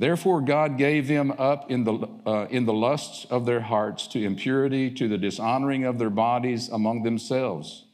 [0.00, 4.24] Therefore, God gave them up in the, uh, in the lusts of their hearts to
[4.24, 7.84] impurity, to the dishonoring of their bodies among themselves,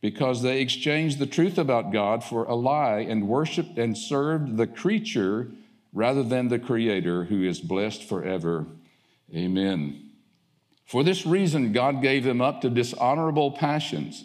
[0.00, 4.66] because they exchanged the truth about God for a lie and worshiped and served the
[4.66, 5.50] creature
[5.92, 8.64] rather than the Creator, who is blessed forever.
[9.34, 10.08] Amen.
[10.86, 14.24] For this reason, God gave them up to dishonorable passions.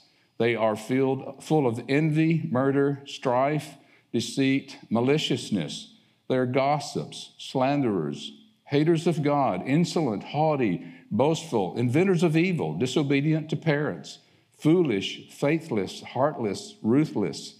[0.41, 3.75] They are filled, full of envy, murder, strife,
[4.11, 5.93] deceit, maliciousness.
[6.27, 8.31] They are gossips, slanderers,
[8.63, 14.17] haters of God, insolent, haughty, boastful, inventors of evil, disobedient to parents,
[14.57, 17.57] foolish, faithless, heartless, ruthless.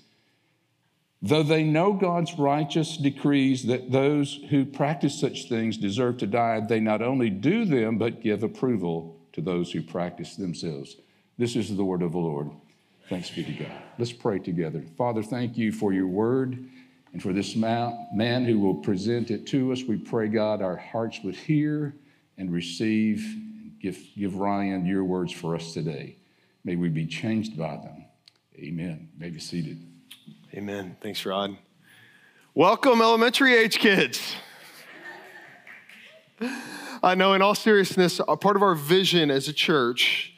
[1.21, 6.61] Though they know God's righteous decrees that those who practice such things deserve to die,
[6.61, 10.95] they not only do them, but give approval to those who practice themselves.
[11.37, 12.49] This is the word of the Lord.
[13.11, 13.71] Thanks be to God.
[13.97, 14.85] Let's pray together.
[14.97, 16.57] Father, thank you for your word
[17.11, 19.83] and for this man who will present it to us.
[19.83, 21.93] We pray, God, our hearts would hear
[22.37, 23.21] and receive
[23.81, 26.15] give, give Ryan your words for us today.
[26.63, 28.05] May we be changed by them.
[28.55, 29.09] Amen.
[29.17, 29.85] May be seated.
[30.53, 30.95] Amen.
[31.01, 31.57] Thanks, Rod.
[32.53, 34.37] Welcome, elementary age kids.
[37.03, 40.30] I know, in all seriousness, a part of our vision as a church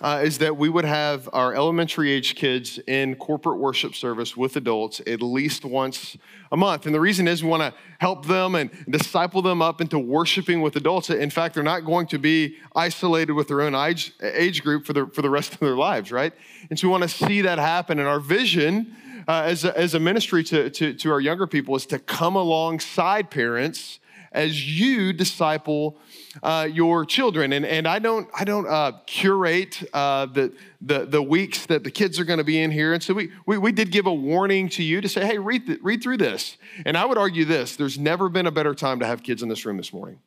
[0.00, 4.56] uh, is that we would have our elementary age kids in corporate worship service with
[4.56, 6.16] adults at least once
[6.50, 6.86] a month.
[6.86, 10.62] And the reason is we want to help them and disciple them up into worshiping
[10.62, 11.10] with adults.
[11.10, 14.92] In fact, they're not going to be isolated with their own age, age group for
[14.92, 16.32] the, for the rest of their lives, right?
[16.70, 17.98] And so we want to see that happen.
[17.98, 18.96] And our vision
[19.28, 22.36] uh, as, a, as a ministry to, to, to our younger people is to come
[22.36, 23.99] alongside parents
[24.32, 25.96] as you disciple
[26.42, 27.52] uh, your children.
[27.52, 31.90] And, and I don't, I don't uh, curate uh, the, the, the weeks that the
[31.90, 32.92] kids are going to be in here.
[32.92, 35.66] And so we, we, we did give a warning to you to say, hey, read,
[35.66, 36.56] th- read through this.
[36.86, 39.48] And I would argue this there's never been a better time to have kids in
[39.48, 40.20] this room this morning.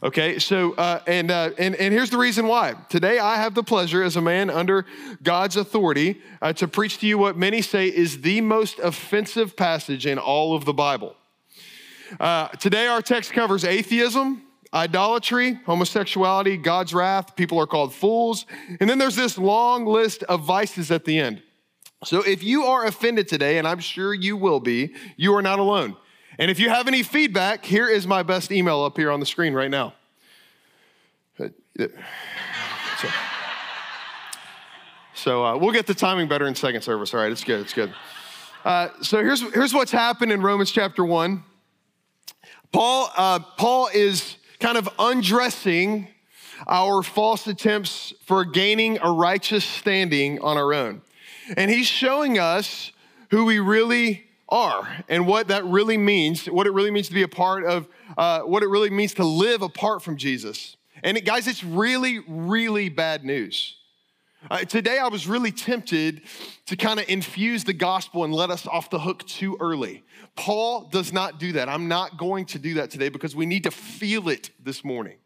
[0.00, 2.74] Okay, so, uh, and, uh, and, and here's the reason why.
[2.88, 4.86] Today, I have the pleasure as a man under
[5.24, 10.06] God's authority uh, to preach to you what many say is the most offensive passage
[10.06, 11.16] in all of the Bible.
[12.18, 14.42] Uh, today, our text covers atheism,
[14.72, 17.36] idolatry, homosexuality, God's wrath.
[17.36, 18.46] People are called fools.
[18.80, 21.42] And then there's this long list of vices at the end.
[22.04, 25.58] So if you are offended today, and I'm sure you will be, you are not
[25.58, 25.96] alone.
[26.38, 29.26] And if you have any feedback, here is my best email up here on the
[29.26, 29.94] screen right now.
[31.36, 31.50] So,
[35.14, 37.12] so uh, we'll get the timing better in second service.
[37.12, 37.92] All right, it's good, it's good.
[38.64, 41.42] Uh, so here's, here's what's happened in Romans chapter 1.
[42.72, 46.08] Paul, uh, Paul is kind of undressing
[46.66, 51.02] our false attempts for gaining a righteous standing on our own.
[51.56, 52.92] And he's showing us
[53.30, 57.22] who we really are and what that really means, what it really means to be
[57.22, 60.76] a part of, uh, what it really means to live apart from Jesus.
[61.02, 63.76] And it, guys, it's really, really bad news.
[64.50, 66.22] Uh, today, I was really tempted
[66.66, 70.04] to kind of infuse the gospel and let us off the hook too early.
[70.38, 71.68] Paul does not do that.
[71.68, 75.16] I'm not going to do that today because we need to feel it this morning.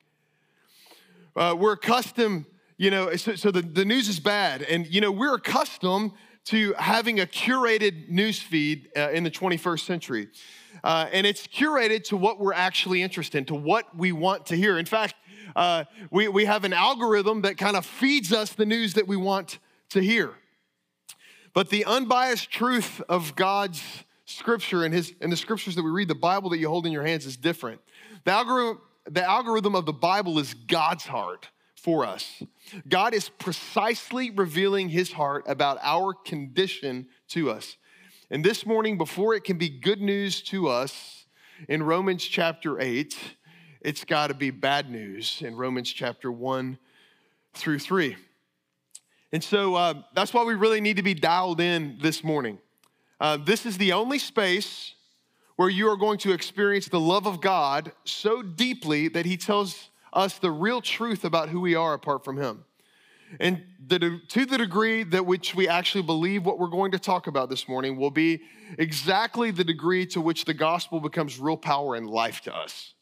[1.37, 2.47] Uh, we're accustomed,
[2.79, 4.63] you know, so, so, the, the news is bad.
[4.63, 6.13] And, you know, we're accustomed
[6.47, 10.29] to having a curated news feed uh, in the 21st century.
[10.83, 14.57] Uh, and it's curated to what we're actually interested in, to what we want to
[14.57, 14.79] hear.
[14.79, 15.15] In fact,
[15.55, 19.19] uh, we, we have an algorithm that kind of feeds us the news that we
[19.19, 19.59] want
[19.91, 20.33] to hear.
[21.53, 23.83] But the unbiased truth of God's
[24.33, 26.93] scripture and his and the scriptures that we read, the Bible that you hold in
[26.93, 27.81] your hands is different.
[28.25, 32.43] The algorithm, the algorithm of the Bible is God's heart for us.
[32.89, 37.77] God is precisely revealing his heart about our condition to us.
[38.31, 41.27] And this morning, before it can be good news to us
[41.69, 43.17] in Romans chapter 8,
[43.81, 46.79] it's got to be bad news in Romans chapter 1
[47.53, 48.17] through 3.
[49.33, 52.59] And so uh, that's why we really need to be dialed in this morning.
[53.23, 54.95] Uh, this is the only space
[55.55, 59.91] where you are going to experience the love of God so deeply that He tells
[60.13, 62.65] us the real truth about who we are apart from Him.
[63.39, 67.29] And the, to the degree that which we actually believe what we're going to talk
[67.29, 68.43] about this morning will be
[68.77, 72.95] exactly the degree to which the gospel becomes real power and life to us.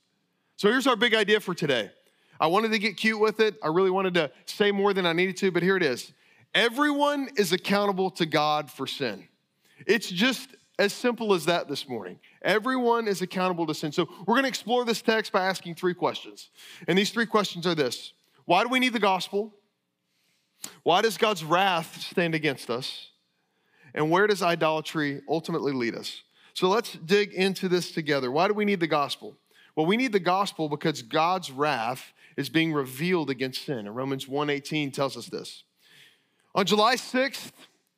[0.56, 1.90] So here's our big idea for today.
[2.38, 3.54] I wanted to get cute with it.
[3.62, 6.12] I really wanted to say more than I needed to, but here it is.
[6.54, 9.26] Everyone is accountable to God for sin.
[9.86, 12.18] It's just as simple as that this morning.
[12.42, 13.92] Everyone is accountable to sin.
[13.92, 16.48] So we're going to explore this text by asking three questions.
[16.88, 18.12] And these three questions are this
[18.46, 19.54] Why do we need the gospel?
[20.82, 23.08] Why does God's wrath stand against us?
[23.94, 26.22] And where does idolatry ultimately lead us?
[26.54, 28.30] So let's dig into this together.
[28.30, 29.36] Why do we need the gospel?
[29.76, 33.86] Well, we need the gospel because God's wrath is being revealed against sin.
[33.86, 35.64] And Romans 1:18 tells us this.
[36.54, 37.52] On July 6th,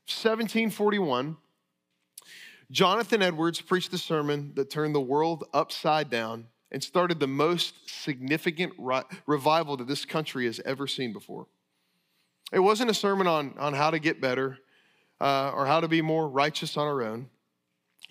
[0.06, 1.36] 1741,
[2.72, 7.74] Jonathan Edwards preached a sermon that turned the world upside down and started the most
[7.86, 8.72] significant
[9.26, 11.46] revival that this country has ever seen before.
[12.50, 14.56] It wasn't a sermon on, on how to get better
[15.20, 17.28] uh, or how to be more righteous on our own.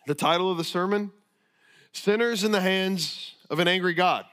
[0.05, 1.11] The title of the sermon,
[1.91, 4.25] Sinners in the Hands of an Angry God.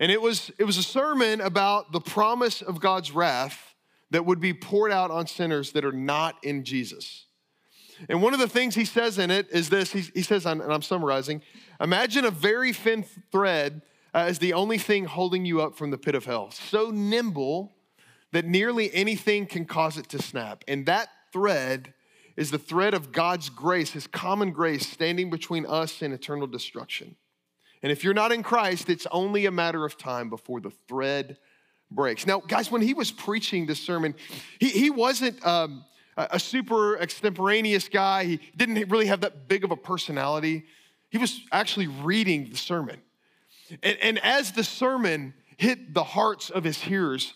[0.00, 3.76] And it was, it was a sermon about the promise of God's wrath
[4.10, 7.26] that would be poured out on sinners that are not in Jesus.
[8.08, 10.82] And one of the things he says in it is this he, says, and I'm
[10.82, 11.42] summarizing
[11.80, 13.82] imagine a very thin thread
[14.14, 17.72] uh, as the only thing holding you up from the pit of hell, so nimble
[18.32, 20.64] that nearly anything can cause it to snap.
[20.68, 21.94] And that thread
[22.36, 27.16] is the thread of God's grace, his common grace, standing between us and eternal destruction.
[27.82, 31.38] And if you're not in Christ, it's only a matter of time before the thread
[31.90, 32.26] breaks.
[32.26, 34.14] Now, guys, when he was preaching this sermon,
[34.58, 35.84] he, he wasn't um,
[36.18, 38.24] a super extemporaneous guy.
[38.24, 40.64] He didn't really have that big of a personality.
[41.10, 43.00] He was actually reading the sermon.
[43.82, 47.34] And, and as the sermon hit the hearts of his hearers,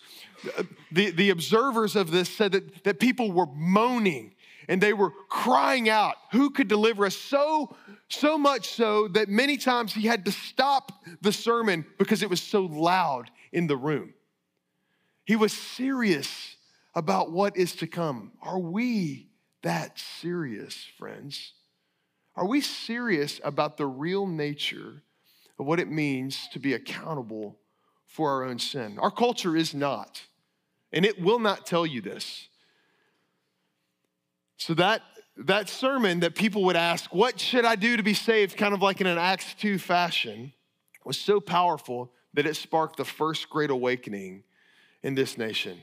[0.91, 4.35] the, the observers of this said that, that people were moaning
[4.67, 7.15] and they were crying out, Who could deliver us?
[7.15, 7.75] So,
[8.09, 10.91] so much so that many times he had to stop
[11.21, 14.13] the sermon because it was so loud in the room.
[15.25, 16.57] He was serious
[16.95, 18.31] about what is to come.
[18.41, 19.29] Are we
[19.61, 21.53] that serious, friends?
[22.35, 25.03] Are we serious about the real nature
[25.59, 27.57] of what it means to be accountable
[28.07, 28.97] for our own sin?
[28.99, 30.21] Our culture is not,
[30.91, 32.47] and it will not tell you this.
[34.57, 35.01] So that
[35.37, 38.55] that sermon that people would ask, What should I do to be saved?
[38.55, 40.53] kind of like in an Acts 2 fashion,
[41.05, 44.43] was so powerful that it sparked the first great awakening
[45.01, 45.79] in this nation.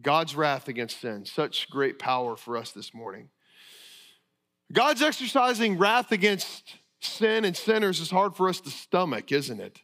[0.00, 3.28] God's wrath against sin, such great power for us this morning.
[4.72, 9.80] God's exercising wrath against sin and sinners is hard for us to stomach, isn't it?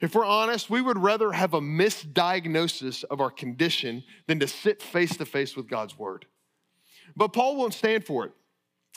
[0.00, 4.82] If we're honest, we would rather have a misdiagnosis of our condition than to sit
[4.82, 6.26] face to face with God's word.
[7.14, 8.32] But Paul won't stand for it.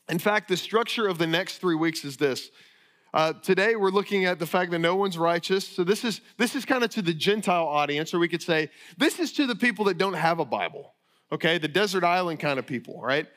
[0.10, 2.52] In fact, the structure of the next three weeks is this
[3.14, 5.68] uh, today, we're looking at the fact that no one's righteous.
[5.68, 8.70] So, this is, this is kind of to the Gentile audience, or we could say,
[8.98, 10.94] this is to the people that don't have a Bible,
[11.32, 11.60] okay?
[11.60, 13.28] The desert island kind of people, right?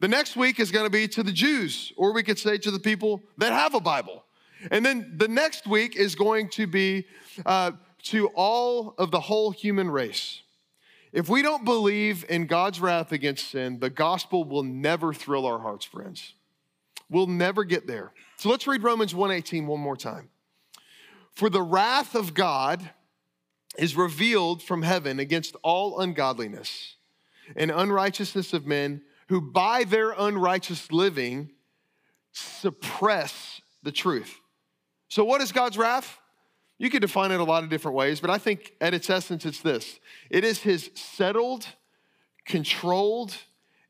[0.00, 2.70] The next week is going to be to the Jews, or we could say to
[2.70, 4.24] the people that have a Bible.
[4.70, 7.06] And then the next week is going to be
[7.46, 7.72] uh,
[8.04, 10.42] to all of the whole human race.
[11.12, 15.58] If we don't believe in God's wrath against sin, the gospel will never thrill our
[15.58, 16.34] hearts, friends.
[17.10, 18.12] We'll never get there.
[18.42, 20.28] So let's read Romans 1:18 one more time.
[21.30, 22.90] For the wrath of God
[23.78, 26.96] is revealed from heaven against all ungodliness
[27.54, 31.52] and unrighteousness of men who by their unrighteous living
[32.32, 34.40] suppress the truth.
[35.08, 36.18] So what is God's wrath?
[36.78, 39.46] You could define it a lot of different ways, but I think at its essence
[39.46, 40.00] it's this.
[40.30, 41.68] It is his settled,
[42.44, 43.36] controlled,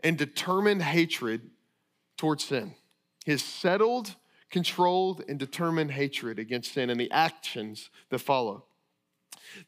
[0.01, 1.51] and determined hatred
[2.19, 2.75] towards sin.
[3.25, 4.15] His settled,
[4.53, 8.65] controlled, and determined hatred against sin and the actions that follow.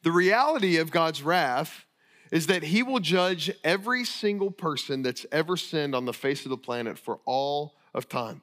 [0.03, 1.85] The reality of God's wrath
[2.31, 6.49] is that he will judge every single person that's ever sinned on the face of
[6.49, 8.41] the planet for all of time.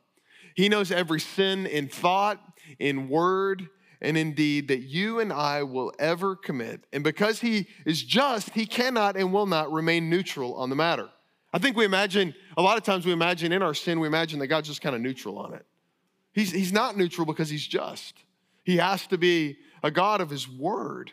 [0.54, 2.38] He knows every sin in thought,
[2.78, 3.68] in word,
[4.00, 6.84] and in deed that you and I will ever commit.
[6.92, 11.08] And because he is just, he cannot and will not remain neutral on the matter.
[11.52, 14.38] I think we imagine, a lot of times we imagine in our sin, we imagine
[14.40, 15.64] that God's just kind of neutral on it.
[16.32, 18.14] He's, he's not neutral because he's just.
[18.64, 21.12] He has to be a God of his word.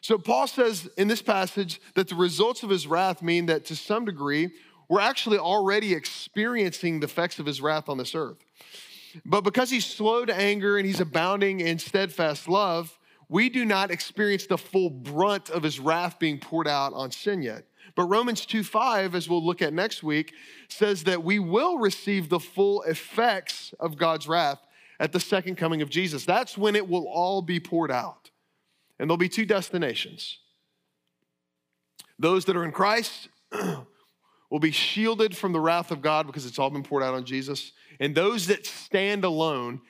[0.00, 3.76] So Paul says in this passage that the results of his wrath mean that to
[3.76, 4.50] some degree,
[4.88, 8.38] we're actually already experiencing the effects of his wrath on this earth.
[9.24, 13.90] But because he's slow to anger and he's abounding in steadfast love, we do not
[13.90, 17.64] experience the full brunt of his wrath being poured out on sin yet.
[17.94, 20.32] But Romans 2 5, as we'll look at next week,
[20.68, 24.60] says that we will receive the full effects of God's wrath
[24.98, 26.24] at the second coming of Jesus.
[26.24, 28.30] That's when it will all be poured out.
[28.98, 30.38] And there'll be two destinations.
[32.18, 33.28] Those that are in Christ
[34.50, 37.24] will be shielded from the wrath of God because it's all been poured out on
[37.24, 37.72] Jesus.
[37.98, 39.80] And those that stand alone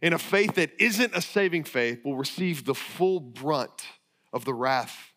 [0.00, 3.86] in a faith that isn't a saving faith will receive the full brunt
[4.32, 5.12] of the wrath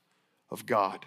[0.52, 1.06] of God.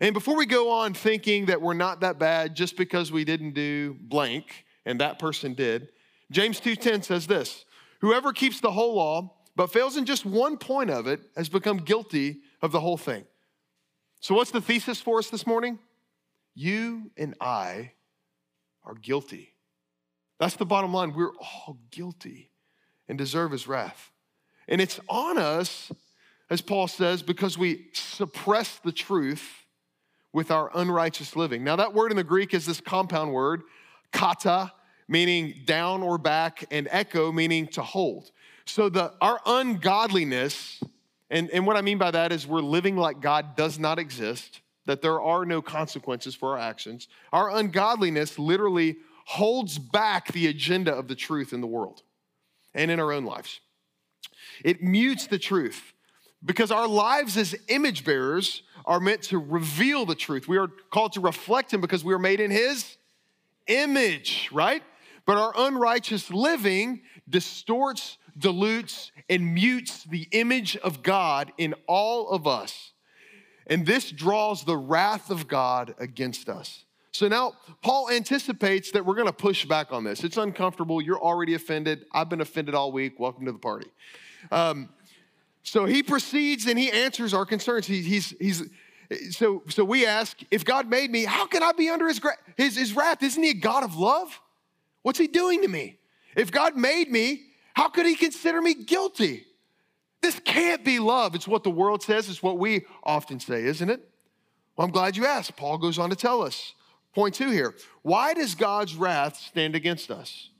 [0.00, 3.52] And before we go on thinking that we're not that bad just because we didn't
[3.52, 5.88] do blank and that person did,
[6.30, 7.64] James 2:10 says this,
[8.00, 11.78] whoever keeps the whole law but fails in just one point of it has become
[11.78, 13.24] guilty of the whole thing.
[14.20, 15.80] So, what's the thesis for us this morning?
[16.54, 17.92] You and I
[18.84, 19.54] are guilty.
[20.38, 21.12] That's the bottom line.
[21.12, 22.52] We're all guilty
[23.08, 24.12] and deserve his wrath.
[24.68, 25.90] And it's on us,
[26.50, 29.66] as Paul says, because we suppress the truth
[30.38, 31.64] with our unrighteous living.
[31.64, 33.62] Now, that word in the Greek is this compound word,
[34.12, 34.72] kata,
[35.08, 38.30] meaning down or back, and echo, meaning to hold.
[38.64, 40.80] So the our ungodliness,
[41.28, 44.60] and, and what I mean by that is we're living like God does not exist,
[44.86, 47.08] that there are no consequences for our actions.
[47.32, 52.04] Our ungodliness literally holds back the agenda of the truth in the world
[52.74, 53.58] and in our own lives.
[54.64, 55.94] It mutes the truth
[56.44, 60.48] because our lives as image bearers are meant to reveal the truth.
[60.48, 62.96] We are called to reflect Him because we are made in His
[63.66, 64.82] image, right?
[65.26, 72.46] But our unrighteous living distorts dilutes, and mutes the image of God in all of
[72.46, 72.92] us.
[73.66, 76.84] And this draws the wrath of God against us.
[77.12, 80.24] So now Paul anticipates that we're going to push back on this.
[80.24, 81.02] It's uncomfortable.
[81.02, 82.06] You're already offended.
[82.12, 83.18] I've been offended all week.
[83.18, 83.88] Welcome to the party.
[84.52, 84.88] Um,
[85.62, 87.86] so he proceeds and he answers our concerns.
[87.86, 88.62] He, he's, he's,
[89.30, 92.20] so, so we ask, if God made me, how can I be under his,
[92.56, 93.22] his, his wrath?
[93.22, 94.40] Isn't he a God of love?
[95.02, 95.98] What's he doing to me?
[96.36, 97.42] If God made me,
[97.74, 99.46] how could he consider me guilty?
[100.20, 101.34] This can't be love.
[101.34, 104.00] It's what the world says, it's what we often say, isn't it?
[104.76, 105.56] Well, I'm glad you asked.
[105.56, 106.74] Paul goes on to tell us.
[107.14, 107.74] Point two here.
[108.02, 110.50] Why does God's wrath stand against us?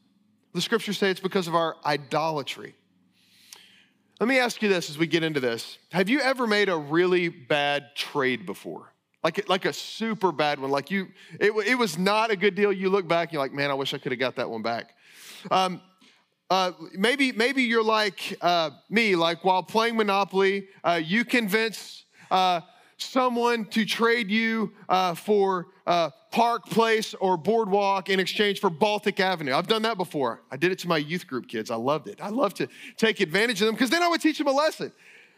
[0.55, 2.75] The scriptures say it's because of our idolatry.
[4.21, 5.79] Let me ask you this as we get into this.
[5.93, 8.93] Have you ever made a really bad trade before?
[9.23, 10.73] Like, like a super bad one.
[10.73, 11.09] Like you,
[11.39, 12.73] it, it was not a good deal.
[12.73, 14.97] You look back, you're like, man, I wish I could have got that one back.
[15.53, 15.81] Um,
[16.51, 22.63] uh, maybe, maybe you're like uh, me, like while playing Monopoly, uh, you convince uh,
[22.97, 29.19] someone to trade you uh, for uh, Park Place or Boardwalk in exchange for Baltic
[29.21, 29.55] Avenue.
[29.55, 30.43] I've done that before.
[30.51, 31.71] I did it to my youth group kids.
[31.71, 32.21] I loved it.
[32.23, 34.93] I love to take advantage of them because then I would teach them a lesson.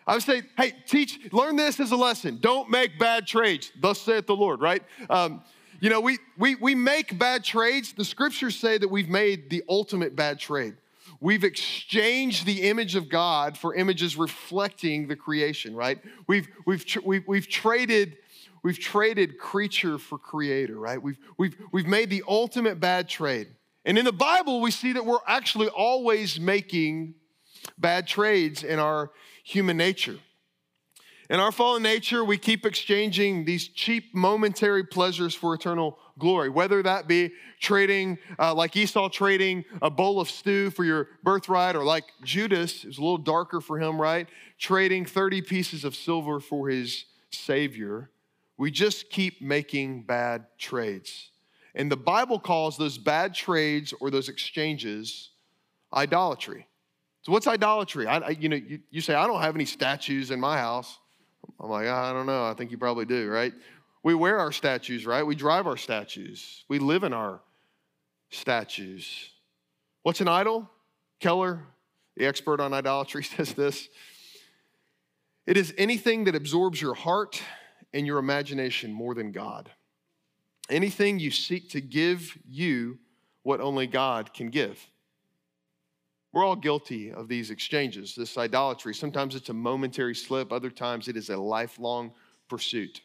[0.06, 2.38] I would say, hey, teach, learn this as a lesson.
[2.40, 3.70] Don't make bad trades.
[3.80, 4.82] Thus saith the Lord, right?
[5.08, 5.42] Um,
[5.78, 7.92] you know, we, we, we make bad trades.
[7.92, 10.74] The scriptures say that we've made the ultimate bad trade.
[11.20, 15.98] We've exchanged the image of God for images reflecting the creation, right?
[16.26, 18.16] We've, we've, we've, we've traded
[18.62, 21.02] we've traded creature for creator, right?
[21.02, 23.48] We've, we've, we've made the ultimate bad trade.
[23.84, 27.14] And in the Bible, we see that we're actually always making
[27.78, 29.10] bad trades in our
[29.44, 30.18] human nature.
[31.30, 36.82] In our fallen nature, we keep exchanging these cheap momentary pleasures for eternal glory, whether
[36.82, 41.84] that be trading, uh, like Esau trading a bowl of stew for your birthright, or
[41.84, 44.28] like Judas, it was a little darker for him, right?
[44.58, 48.10] Trading 30 pieces of silver for his Savior.
[48.60, 51.30] We just keep making bad trades.
[51.74, 55.30] And the Bible calls those bad trades or those exchanges
[55.94, 56.66] idolatry.
[57.22, 58.06] So, what's idolatry?
[58.06, 60.98] I, you know, you, you say, I don't have any statues in my house.
[61.58, 62.44] I'm like, I don't know.
[62.44, 63.54] I think you probably do, right?
[64.02, 65.22] We wear our statues, right?
[65.22, 66.66] We drive our statues.
[66.68, 67.40] We live in our
[68.28, 69.30] statues.
[70.02, 70.68] What's an idol?
[71.18, 71.62] Keller,
[72.14, 73.88] the expert on idolatry, says this
[75.46, 77.42] it is anything that absorbs your heart
[77.92, 79.70] and your imagination more than God.
[80.68, 82.98] Anything you seek to give you
[83.42, 84.86] what only God can give.
[86.32, 88.94] We're all guilty of these exchanges, this idolatry.
[88.94, 92.12] Sometimes it's a momentary slip, other times it is a lifelong
[92.48, 93.00] pursuit.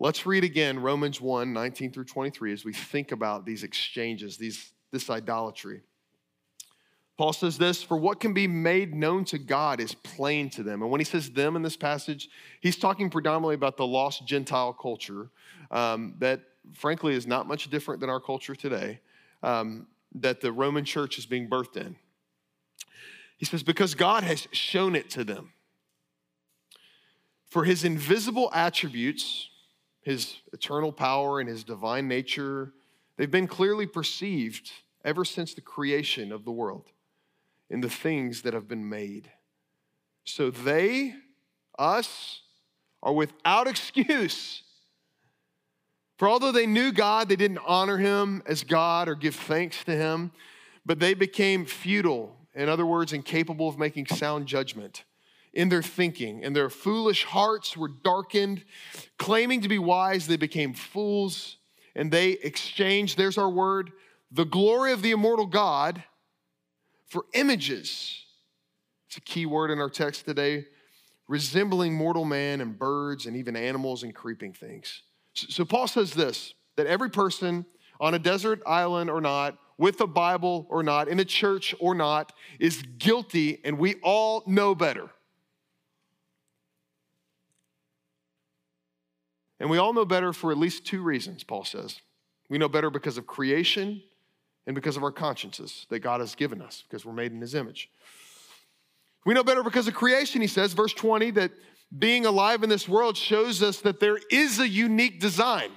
[0.00, 4.72] Let's read again Romans 1 19 through 23 as we think about these exchanges, these,
[4.90, 5.82] this idolatry.
[7.20, 10.80] Paul says this For what can be made known to God is plain to them.
[10.80, 12.30] And when he says them in this passage,
[12.62, 15.28] he's talking predominantly about the lost Gentile culture
[15.70, 16.40] um, that,
[16.72, 19.00] frankly, is not much different than our culture today,
[19.42, 21.94] um, that the Roman church is being birthed in.
[23.36, 25.52] He says, Because God has shown it to them.
[27.44, 29.50] For his invisible attributes,
[30.00, 32.72] his eternal power and his divine nature,
[33.18, 34.72] they've been clearly perceived
[35.04, 36.92] ever since the creation of the world
[37.70, 39.30] in the things that have been made.
[40.24, 41.14] So they,
[41.78, 42.42] us,
[43.02, 44.62] are without excuse.
[46.18, 49.92] For although they knew God, they didn't honor him as God or give thanks to
[49.92, 50.32] him,
[50.84, 55.04] but they became futile, in other words, incapable of making sound judgment
[55.52, 58.64] in their thinking, and their foolish hearts were darkened.
[59.18, 61.56] Claiming to be wise, they became fools,
[61.96, 63.90] and they exchanged, there's our word,
[64.30, 66.04] the glory of the immortal God
[67.10, 68.24] for images.
[69.08, 70.64] It's a key word in our text today,
[71.28, 75.02] resembling mortal man and birds and even animals and creeping things.
[75.34, 77.66] So, Paul says this that every person
[78.00, 81.94] on a desert island or not, with a Bible or not, in a church or
[81.94, 85.10] not, is guilty, and we all know better.
[89.58, 92.00] And we all know better for at least two reasons, Paul says.
[92.48, 94.02] We know better because of creation
[94.66, 97.54] and because of our consciences that God has given us, because we're made in His
[97.54, 97.90] image.
[99.26, 101.52] We know better because of creation, he says, verse 20, that
[101.98, 105.70] being alive in this world shows us that there is a unique design.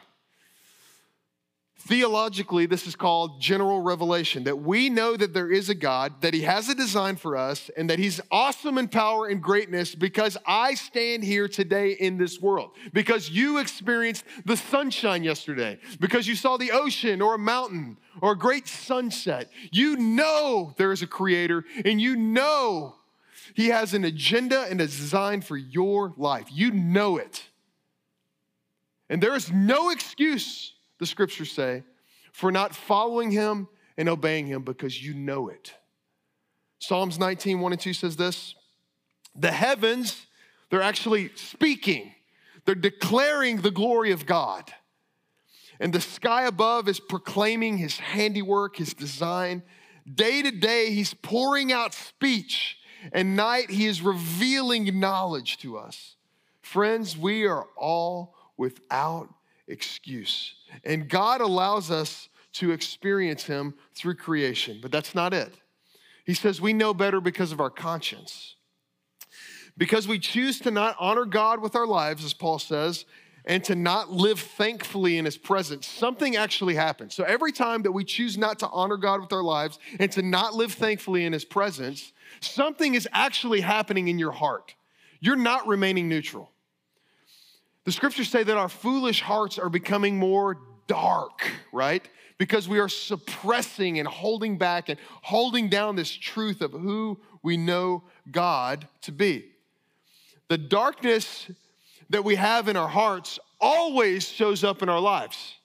[1.79, 6.33] Theologically, this is called general revelation that we know that there is a God, that
[6.33, 10.37] He has a design for us, and that He's awesome in power and greatness because
[10.45, 12.71] I stand here today in this world.
[12.93, 18.31] Because you experienced the sunshine yesterday, because you saw the ocean or a mountain or
[18.31, 19.51] a great sunset.
[19.71, 22.95] You know there is a creator, and you know
[23.55, 26.47] He has an agenda and a design for your life.
[26.49, 27.43] You know it.
[29.09, 30.72] And there is no excuse
[31.03, 31.83] the scriptures say,
[32.31, 35.73] for not following him and obeying him because you know it.
[36.79, 38.55] Psalms 19, 1 and 2 says this
[39.35, 40.25] The heavens,
[40.69, 42.13] they're actually speaking,
[42.63, 44.73] they're declaring the glory of God.
[45.77, 49.61] And the sky above is proclaiming his handiwork, his design.
[50.09, 52.77] Day to day, he's pouring out speech,
[53.11, 56.15] and night, he is revealing knowledge to us.
[56.61, 59.33] Friends, we are all without
[59.67, 60.55] excuse.
[60.83, 65.53] And God allows us to experience Him through creation, but that's not it.
[66.25, 68.55] He says we know better because of our conscience.
[69.77, 73.05] Because we choose to not honor God with our lives, as Paul says,
[73.45, 77.13] and to not live thankfully in his presence, something actually happens.
[77.13, 80.21] So every time that we choose not to honor God with our lives and to
[80.21, 84.75] not live thankfully in his presence, something is actually happening in your heart.
[85.19, 86.52] You're not remaining neutral.
[87.85, 91.41] The scriptures say that our foolish hearts are becoming more dark,
[91.71, 92.07] right?
[92.37, 97.57] Because we are suppressing and holding back and holding down this truth of who we
[97.57, 99.45] know God to be.
[100.47, 101.49] The darkness
[102.09, 105.55] that we have in our hearts always shows up in our lives.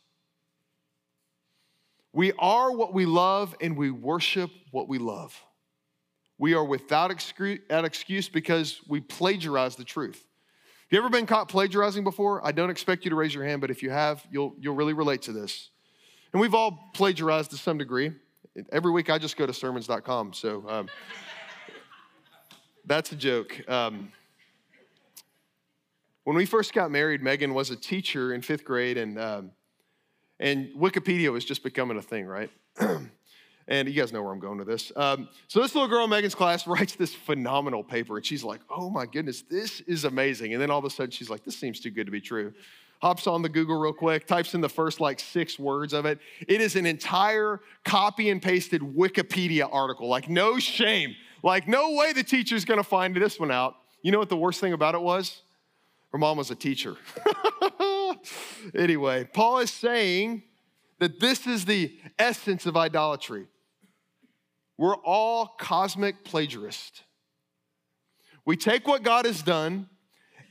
[2.13, 5.41] We are what we love and we worship what we love.
[6.39, 10.25] We are without excuse because we plagiarize the truth.
[10.89, 12.41] Have you ever been caught plagiarizing before?
[12.47, 14.95] I don't expect you to raise your hand, but if you have, you'll, you'll really
[14.95, 15.69] relate to this.
[16.33, 18.13] And we've all plagiarized to some degree.
[18.73, 20.89] Every week I just go to sermons.com, so um,
[22.87, 23.61] that's a joke.
[23.69, 24.11] Um,
[26.25, 29.51] when we first got married, Megan was a teacher in fifth grade, and, um,
[30.41, 32.51] and Wikipedia was just becoming a thing, right?
[33.69, 34.91] And you guys know where I'm going with this.
[34.97, 38.61] Um, so this little girl in Megan's class writes this phenomenal paper, and she's like,
[38.71, 41.57] "Oh my goodness, this is amazing!" And then all of a sudden, she's like, "This
[41.57, 42.55] seems too good to be true."
[43.01, 46.19] Hops on the Google real quick, types in the first like six words of it.
[46.49, 50.09] It is an entire copy and pasted Wikipedia article.
[50.09, 51.15] Like no shame.
[51.45, 53.77] Like no way the teacher's to find this one out.
[54.03, 55.43] You know what the worst thing about it was?
[56.11, 56.97] Her mom was a teacher.
[58.75, 60.43] anyway, Paul is saying
[60.99, 63.47] that this is the essence of idolatry.
[64.79, 67.03] We're all cosmic plagiarists.
[68.47, 69.89] We take what God has done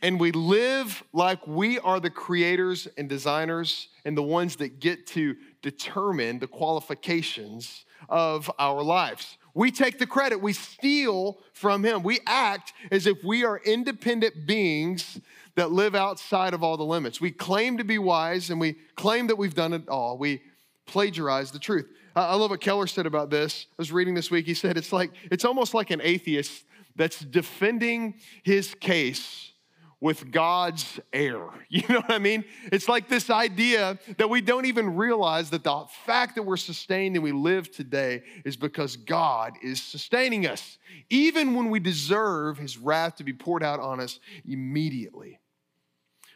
[0.01, 5.07] and we live like we are the creators and designers and the ones that get
[5.07, 9.37] to determine the qualifications of our lives.
[9.55, 12.03] We take the credit, we steal from Him.
[12.03, 15.19] We act as if we are independent beings
[15.55, 17.19] that live outside of all the limits.
[17.19, 20.19] We claim to be wise and we claim that we've done it all.
[20.19, 20.43] We
[20.85, 21.87] plagiarize the truth.
[22.17, 23.67] I love what Keller said about this.
[23.71, 24.45] I was reading this week.
[24.45, 26.63] He said it's like it's almost like an atheist
[26.95, 29.51] that's defending his case
[29.99, 31.43] with God's air.
[31.69, 32.45] You know what I mean?
[32.71, 37.17] It's like this idea that we don't even realize that the fact that we're sustained
[37.17, 40.77] and we live today is because God is sustaining us,
[41.09, 45.39] even when we deserve his wrath to be poured out on us immediately.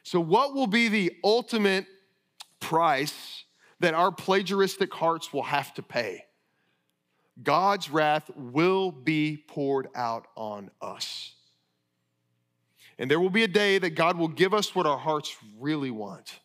[0.04, 1.86] So, what will be the ultimate
[2.60, 3.46] price
[3.82, 6.26] that our plagiaristic hearts will have to pay?
[7.42, 11.34] God's wrath will be poured out on us.
[13.00, 15.92] And there will be a day that God will give us what our hearts really
[15.92, 16.40] want.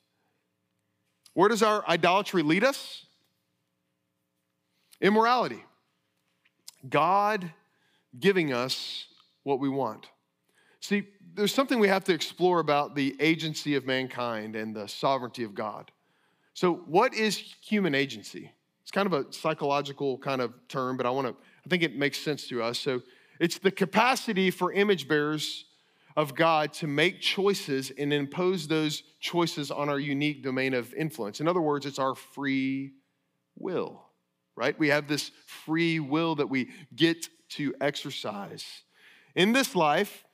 [1.35, 3.05] Where does our idolatry lead us?
[5.03, 5.63] Immorality.
[6.89, 7.53] God
[8.19, 9.07] giving us
[9.43, 10.09] what we want.
[10.81, 15.45] See, there's something we have to explore about the agency of mankind and the sovereignty
[15.45, 15.91] of God.
[16.57, 18.51] So, what is human agency?
[18.81, 21.97] It's kind of a psychological kind of term, but I want to, I think it
[21.97, 22.79] makes sense to us.
[22.79, 23.03] So,
[23.39, 25.67] it's the capacity for image bearers
[26.17, 31.43] of God to make choices and impose those choices on our unique domain of influence.
[31.43, 32.93] In other words, it's our free
[33.59, 34.07] will,
[34.57, 34.79] right?
[34.79, 38.65] We have this free will that we get to exercise.
[39.35, 40.25] In this life,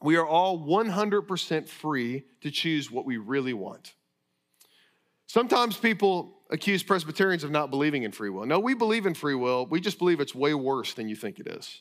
[0.00, 3.92] we are all 100% free to choose what we really want.
[5.32, 8.44] Sometimes people accuse Presbyterians of not believing in free will.
[8.44, 9.64] No, we believe in free will.
[9.64, 11.80] We just believe it's way worse than you think it is.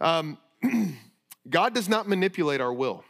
[0.00, 0.38] Um,
[1.50, 3.02] God does not manipulate our will.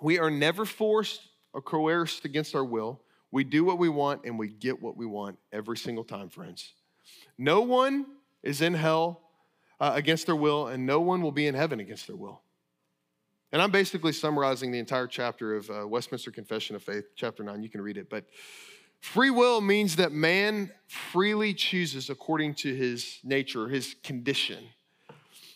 [0.00, 1.20] We are never forced
[1.52, 3.02] or coerced against our will.
[3.32, 6.72] We do what we want and we get what we want every single time, friends.
[7.36, 8.06] No one
[8.42, 9.20] is in hell
[9.78, 12.40] uh, against their will, and no one will be in heaven against their will.
[13.52, 17.62] And I'm basically summarizing the entire chapter of uh, Westminster Confession of Faith, chapter 9.
[17.62, 18.08] You can read it.
[18.08, 18.26] But
[19.00, 24.64] free will means that man freely chooses according to his nature, his condition.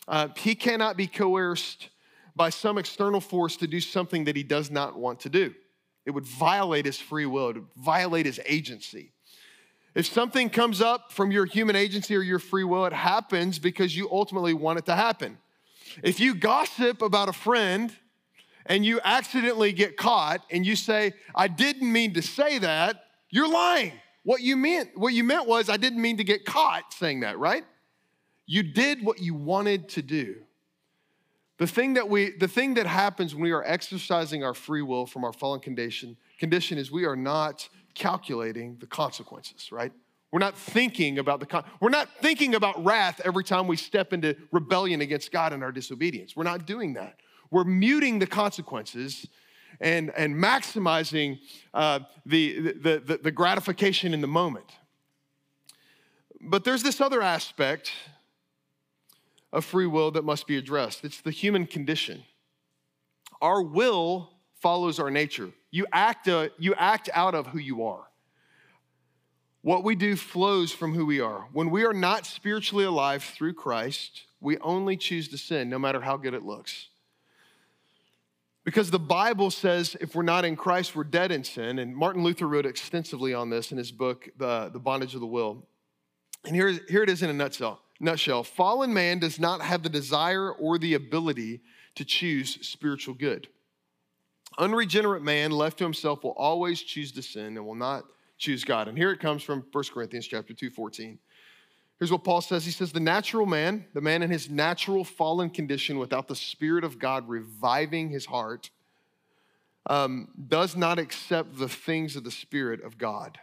[0.09, 1.89] Uh, he cannot be coerced
[2.35, 5.53] by some external force to do something that he does not want to do.
[6.05, 9.13] It would violate his free will, it would violate his agency.
[9.95, 13.95] If something comes up from your human agency or your free will, it happens because
[13.95, 15.37] you ultimately want it to happen.
[16.03, 17.93] If you gossip about a friend
[18.65, 23.51] and you accidentally get caught and you say, I didn't mean to say that, you're
[23.51, 23.93] lying.
[24.23, 27.37] What you meant, what you meant was I didn't mean to get caught saying that,
[27.37, 27.63] right?
[28.47, 30.37] You did what you wanted to do.
[31.57, 35.05] The thing that we the thing that happens when we are exercising our free will
[35.05, 39.93] from our fallen condition condition is we are not calculating the consequences, right?
[40.31, 44.11] We're not thinking about the con- we're not thinking about wrath every time we step
[44.11, 46.35] into rebellion against God in our disobedience.
[46.35, 47.19] We're not doing that.
[47.51, 49.27] We're muting the consequences
[49.79, 51.39] and, and maximizing
[51.73, 54.65] uh, the, the, the, the gratification in the moment.
[56.41, 57.91] But there's this other aspect
[59.51, 62.23] of free will that must be addressed it's the human condition.
[63.41, 65.51] Our will follows our nature.
[65.71, 68.05] You act, uh, you act out of who you are.
[69.65, 71.47] What we do flows from who we are.
[71.51, 75.99] When we are not spiritually alive through Christ, we only choose to sin, no matter
[76.01, 76.89] how good it looks.
[78.63, 81.79] Because the Bible says if we're not in Christ, we're dead in sin.
[81.79, 85.25] And Martin Luther wrote extensively on this in his book, The, the Bondage of the
[85.25, 85.65] Will.
[86.45, 87.81] And here, here it is in a nutshell.
[87.99, 88.43] nutshell.
[88.43, 91.61] Fallen man does not have the desire or the ability
[91.95, 93.47] to choose spiritual good.
[94.59, 98.03] Unregenerate man left to himself will always choose to sin and will not
[98.37, 98.87] choose God.
[98.87, 101.19] And here it comes from 1 Corinthians chapter 2, 14.
[101.99, 102.65] Here's what Paul says.
[102.65, 106.83] He says, The natural man, the man in his natural fallen condition without the Spirit
[106.83, 108.69] of God reviving his heart,
[109.87, 113.37] um, does not accept the things of the Spirit of God.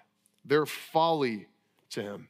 [0.44, 1.46] They're folly
[1.90, 2.28] to him.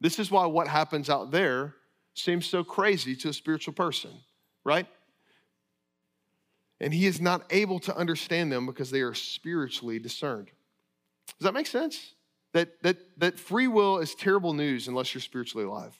[0.00, 1.74] This is why what happens out there
[2.14, 4.10] seems so crazy to a spiritual person,
[4.64, 4.86] right?
[6.80, 10.50] And he is not able to understand them because they are spiritually discerned.
[11.38, 12.14] Does that make sense?
[12.52, 15.98] That, that, that free will is terrible news unless you're spiritually alive.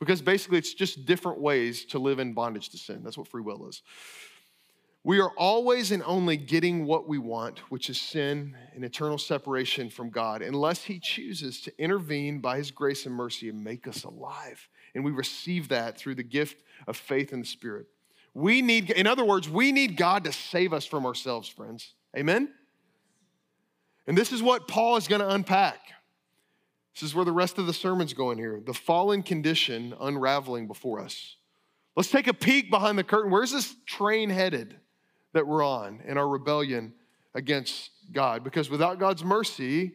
[0.00, 3.02] Because basically, it's just different ways to live in bondage to sin.
[3.04, 3.82] That's what free will is.
[5.04, 9.90] We are always and only getting what we want, which is sin and eternal separation
[9.90, 14.04] from God, unless He chooses to intervene by His grace and mercy and make us
[14.04, 14.68] alive.
[14.94, 17.86] And we receive that through the gift of faith in the Spirit.
[18.32, 21.94] We need, in other words, we need God to save us from ourselves, friends.
[22.16, 22.52] Amen?
[24.06, 25.80] And this is what Paul is going to unpack.
[26.94, 28.60] This is where the rest of the sermon's going here.
[28.64, 31.36] The fallen condition unraveling before us.
[31.96, 33.30] Let's take a peek behind the curtain.
[33.30, 34.76] Where's this train headed
[35.32, 36.94] that we're on in our rebellion
[37.34, 38.44] against God?
[38.44, 39.92] Because without God's mercy,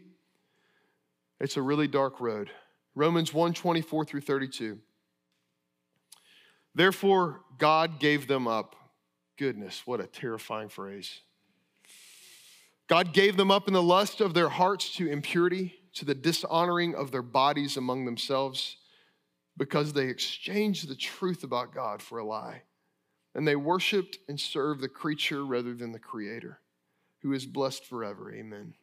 [1.39, 2.50] it's a really dark road.
[2.96, 4.80] Romans 1 24 through 32.
[6.74, 8.76] Therefore, God gave them up.
[9.38, 11.22] Goodness, what a terrifying phrase.
[12.88, 16.95] God gave them up in the lust of their hearts to impurity, to the dishonoring
[16.95, 18.78] of their bodies among themselves,
[19.58, 22.62] because they exchanged the truth about God for a lie.
[23.36, 26.60] And they worshiped and served the creature rather than the Creator,
[27.21, 28.34] who is blessed forever.
[28.34, 28.73] Amen.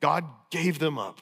[0.00, 1.20] God gave them up.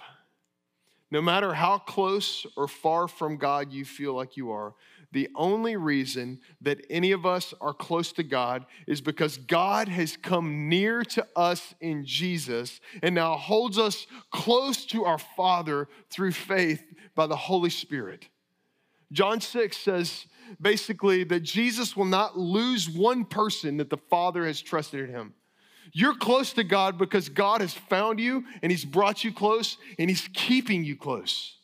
[1.11, 4.75] No matter how close or far from God you feel like you are,
[5.13, 10.17] the only reason that any of us are close to God is because God has
[10.17, 16.33] come near to us in Jesus and now holds us close to our Father through
[16.33, 16.83] faith
[17.15, 18.29] by the Holy Spirit.
[19.13, 20.27] John 6 says
[20.61, 25.35] basically that Jesus will not lose one person that the Father has trusted in him.
[25.93, 30.11] You're close to God because God has found you and He's brought you close and
[30.11, 31.57] He's keeping you close.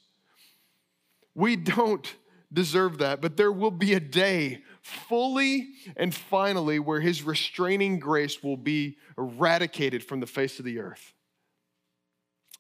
[1.35, 2.07] We don't
[2.52, 8.42] deserve that, but there will be a day fully and finally where His restraining grace
[8.42, 11.14] will be eradicated from the face of the earth.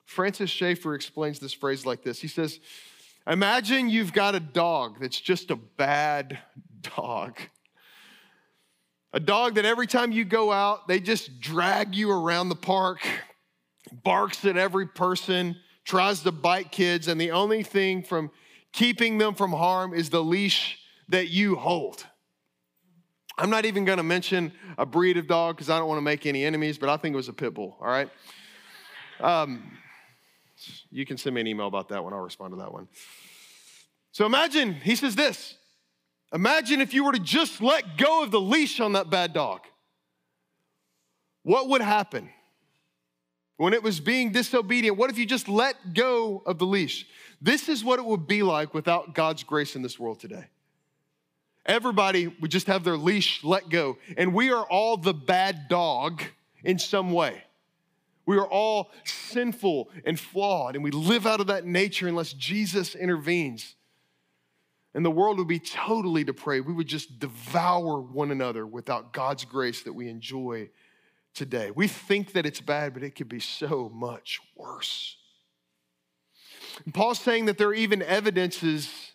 [0.04, 2.60] Francis Schaeffer explains this phrase like this He says,
[3.26, 6.38] Imagine you've got a dog that's just a bad
[6.96, 7.38] dog.
[9.12, 13.00] A dog that every time you go out, they just drag you around the park,
[13.92, 18.30] barks at every person, tries to bite kids, and the only thing from
[18.72, 22.06] keeping them from harm is the leash that you hold.
[23.38, 26.44] I'm not even gonna mention a breed of dog because I don't wanna make any
[26.44, 28.10] enemies, but I think it was a pit bull, all right?
[29.20, 29.78] Um,
[30.90, 32.88] you can send me an email about that one, I'll respond to that one.
[34.12, 35.56] So imagine, he says this
[36.32, 39.60] Imagine if you were to just let go of the leash on that bad dog.
[41.42, 42.30] What would happen?
[43.56, 47.06] When it was being disobedient, what if you just let go of the leash?
[47.42, 50.46] This is what it would be like without God's grace in this world today.
[51.66, 56.22] Everybody would just have their leash let go, and we are all the bad dog
[56.64, 57.42] in some way.
[58.26, 62.94] We are all sinful and flawed, and we live out of that nature unless Jesus
[62.94, 63.74] intervenes
[64.94, 66.66] and the world would be totally depraved.
[66.66, 70.68] We would just devour one another without God's grace that we enjoy
[71.34, 71.70] today.
[71.70, 75.16] We think that it's bad, but it could be so much worse.
[76.84, 79.12] And Paul's saying that there are even evidences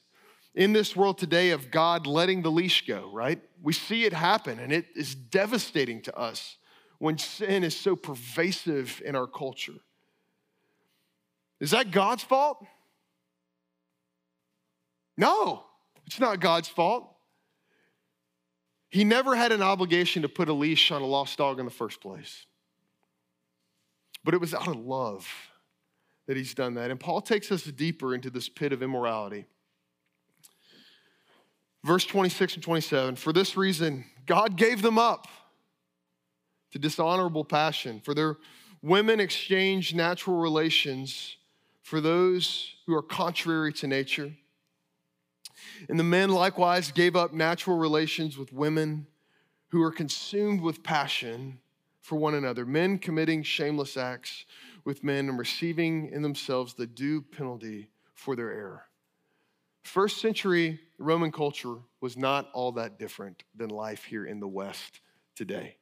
[0.55, 3.41] in this world today of God letting the leash go, right?
[3.61, 6.57] We see it happen, and it is devastating to us
[6.99, 9.75] when sin is so pervasive in our culture.
[11.59, 12.65] Is that God's fault?
[15.17, 15.63] No.
[16.05, 17.13] It's not God's fault.
[18.89, 21.71] He never had an obligation to put a leash on a lost dog in the
[21.71, 22.45] first place.
[24.23, 25.27] But it was out of love
[26.27, 26.91] that he's done that.
[26.91, 29.45] And Paul takes us deeper into this pit of immorality.
[31.83, 35.27] Verse 26 and 27 For this reason, God gave them up
[36.71, 38.01] to dishonorable passion.
[38.03, 38.37] For their
[38.81, 41.37] women exchanged natural relations
[41.81, 44.33] for those who are contrary to nature.
[45.87, 49.07] And the men likewise gave up natural relations with women
[49.69, 51.59] who were consumed with passion
[52.01, 54.45] for one another, men committing shameless acts
[54.87, 58.83] with men and receiving in themselves the due penalty for their error.
[59.83, 65.01] First century Roman culture was not all that different than life here in the West
[65.35, 65.75] today.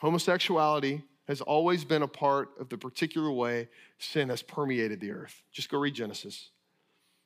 [0.00, 3.68] Homosexuality has always been a part of the particular way
[3.98, 5.42] sin has permeated the earth.
[5.50, 6.50] Just go read Genesis.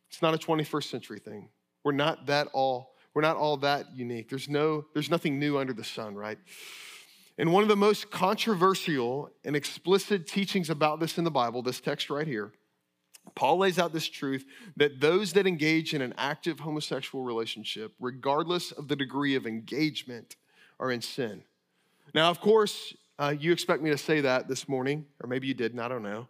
[0.09, 1.51] It's not a 21st century thing.
[1.85, 4.31] We're not that all, we're not all that unique.
[4.31, 6.39] There's no, there's nothing new under the sun, right?
[7.39, 11.81] And one of the most controversial and explicit teachings about this in the Bible, this
[11.81, 12.53] text right here,
[13.35, 14.47] Paul lays out this truth
[14.77, 20.37] that those that engage in an active homosexual relationship, regardless of the degree of engagement,
[20.79, 21.43] are in sin.
[22.15, 25.55] Now, of course, uh, you expect me to say that this morning, or maybe you
[25.55, 26.29] didn't, I don't know.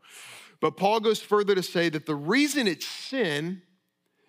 [0.61, 3.63] But Paul goes further to say that the reason it's sin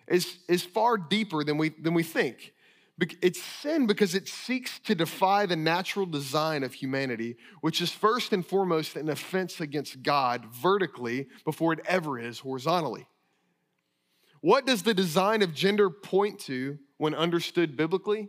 [0.06, 2.52] is, is far deeper than we, than we think.
[2.98, 8.32] It's sin because it seeks to defy the natural design of humanity, which is first
[8.32, 13.06] and foremost an offense against God vertically before it ever is horizontally.
[14.40, 18.28] What does the design of gender point to when understood biblically,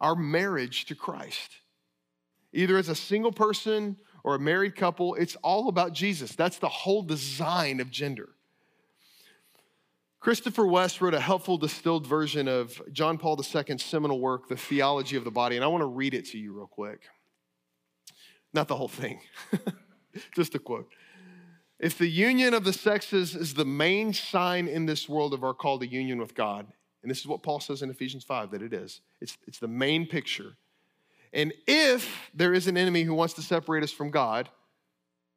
[0.00, 1.50] our marriage to Christ.
[2.52, 6.34] Either as a single person or a married couple, it's all about Jesus.
[6.34, 8.30] That's the whole design of gender.
[10.20, 15.16] Christopher West wrote a helpful distilled version of John Paul II's seminal work, The Theology
[15.16, 17.02] of the Body, and I want to read it to you real quick.
[18.52, 19.20] Not the whole thing,
[20.34, 20.88] just a quote.
[21.78, 25.54] If the union of the sexes is the main sign in this world of our
[25.54, 26.66] call to union with God,
[27.02, 29.68] and this is what Paul says in Ephesians 5 that it is, it's, it's the
[29.68, 30.56] main picture.
[31.32, 34.48] And if there is an enemy who wants to separate us from God,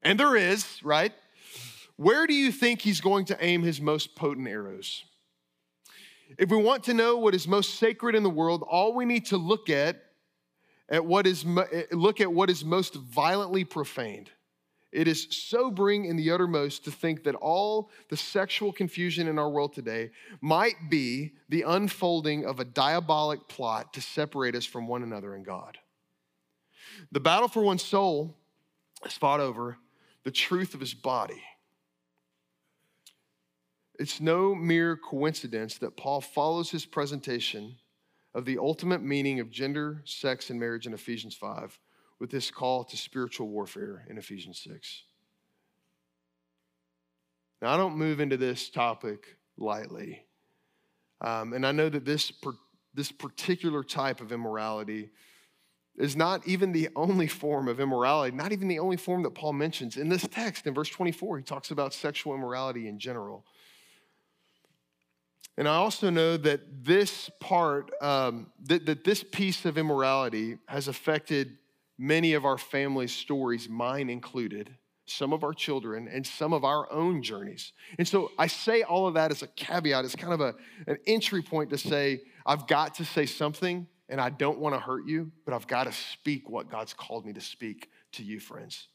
[0.02, 1.14] and there is, right?
[2.02, 5.04] Where do you think he's going to aim his most potent arrows?
[6.40, 9.28] If we want to know what is most sacred in the world, all we need
[9.28, 10.02] to look at,
[10.90, 14.32] at what is look at what is most violently profaned.
[14.92, 19.52] It is sobering in the uttermost to think that all the sexual confusion in our
[19.52, 20.10] world today
[20.42, 25.46] might be the unfolding of a diabolic plot to separate us from one another and
[25.46, 25.78] God.
[27.12, 28.36] The battle for one's soul
[29.06, 29.78] is fought over
[30.24, 31.44] the truth of his body.
[34.02, 37.76] It's no mere coincidence that Paul follows his presentation
[38.34, 41.80] of the ultimate meaning of gender, sex, and marriage in Ephesians 5
[42.20, 45.04] with this call to spiritual warfare in Ephesians 6.
[47.62, 50.26] Now, I don't move into this topic lightly.
[51.24, 52.54] Um, and I know that this, per,
[52.96, 55.12] this particular type of immorality
[55.96, 59.54] is not even the only form of immorality, not even the only form that Paul
[59.54, 59.96] mentions.
[59.96, 63.46] In this text, in verse 24, he talks about sexual immorality in general.
[65.58, 70.88] And I also know that this part, um, that, that this piece of immorality has
[70.88, 71.58] affected
[71.98, 76.92] many of our family's stories, mine included, some of our children, and some of our
[76.92, 77.74] own journeys.
[78.00, 80.56] And so I say all of that as a caveat, it's kind of a,
[80.88, 84.80] an entry point to say, I've got to say something, and I don't want to
[84.80, 88.40] hurt you, but I've got to speak what God's called me to speak to you,
[88.40, 88.88] friends.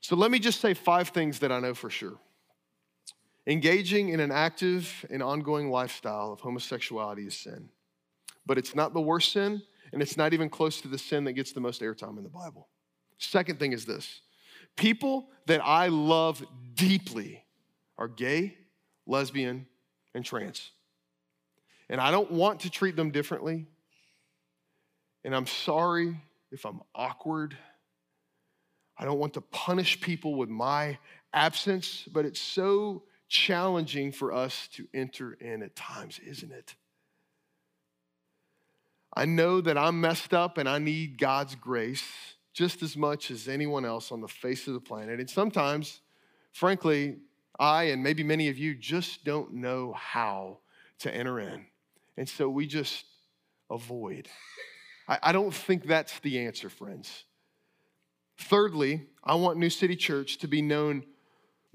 [0.00, 2.18] So let me just say five things that I know for sure.
[3.46, 7.68] Engaging in an active and ongoing lifestyle of homosexuality is sin.
[8.44, 11.34] But it's not the worst sin, and it's not even close to the sin that
[11.34, 12.68] gets the most airtime in the Bible.
[13.18, 14.20] Second thing is this
[14.76, 17.44] people that I love deeply
[17.98, 18.56] are gay,
[19.06, 19.66] lesbian,
[20.14, 20.70] and trans.
[21.88, 23.66] And I don't want to treat them differently.
[25.24, 27.56] And I'm sorry if I'm awkward.
[28.98, 30.98] I don't want to punish people with my
[31.32, 36.74] absence, but it's so challenging for us to enter in at times, isn't it?
[39.14, 42.04] I know that I'm messed up and I need God's grace
[42.52, 45.20] just as much as anyone else on the face of the planet.
[45.20, 46.00] And sometimes,
[46.52, 47.16] frankly,
[47.58, 50.58] I and maybe many of you just don't know how
[51.00, 51.66] to enter in.
[52.16, 53.04] And so we just
[53.70, 54.28] avoid.
[55.08, 57.24] I, don't think that's the answer, friends.
[58.38, 61.04] Thirdly, I want New City Church to be known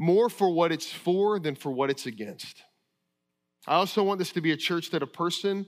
[0.02, 2.64] more for what it's for than for what it's against.
[3.68, 5.68] I also want this to be a church that a person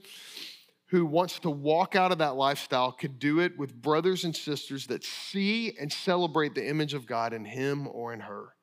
[0.86, 4.88] who wants to walk out of that lifestyle could do it with brothers and sisters
[4.88, 8.54] that see and celebrate the image of God in him or in her.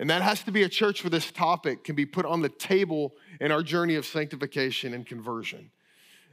[0.00, 2.48] And that has to be a church where this topic can be put on the
[2.48, 5.70] table in our journey of sanctification and conversion.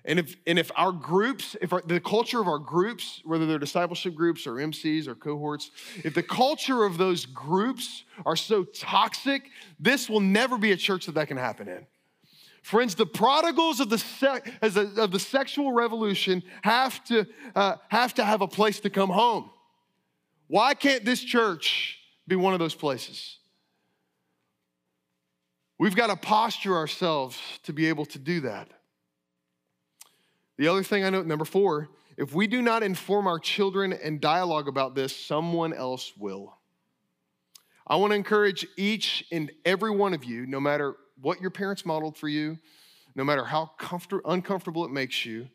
[0.03, 3.59] And if, and if our groups, if our, the culture of our groups, whether they're
[3.59, 5.69] discipleship groups or MCs or cohorts,
[6.03, 9.43] if the culture of those groups are so toxic,
[9.79, 11.85] this will never be a church that that can happen in.
[12.63, 18.41] Friends, the prodigals of the, of the sexual revolution have to, uh, have to have
[18.41, 19.49] a place to come home.
[20.47, 23.37] Why can't this church be one of those places?
[25.79, 28.69] We've got to posture ourselves to be able to do that.
[30.57, 34.21] The other thing I note, number four, if we do not inform our children and
[34.21, 36.57] dialogue about this, someone else will.
[37.87, 41.85] I want to encourage each and every one of you, no matter what your parents
[41.85, 42.57] modeled for you,
[43.15, 45.49] no matter how comfort- uncomfortable it makes you,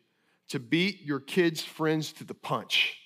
[0.49, 2.97] to beat your kids' friends to the punch,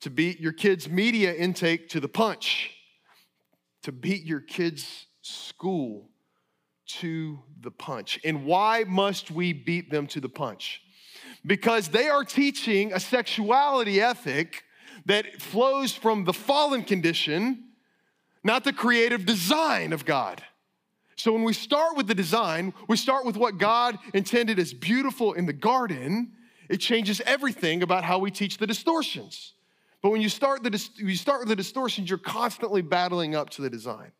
[0.00, 2.70] to beat your kids' media intake to the punch,
[3.82, 6.10] to beat your kids' school
[6.88, 8.18] to the punch.
[8.24, 10.82] And why must we beat them to the punch?
[11.46, 14.64] Because they are teaching a sexuality ethic
[15.06, 17.64] that flows from the fallen condition,
[18.42, 20.42] not the creative design of God.
[21.16, 25.32] So when we start with the design, we start with what God intended as beautiful
[25.32, 26.32] in the garden,
[26.68, 29.54] it changes everything about how we teach the distortions.
[30.00, 33.62] But when you start, the, you start with the distortions, you're constantly battling up to
[33.62, 34.12] the design.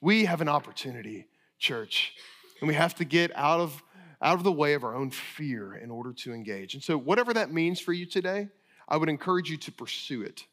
[0.00, 1.26] We have an opportunity
[1.58, 2.14] church.
[2.60, 3.82] And we have to get out of
[4.22, 6.74] out of the way of our own fear in order to engage.
[6.74, 8.48] And so, whatever that means for you today,
[8.88, 10.44] I would encourage you to pursue it.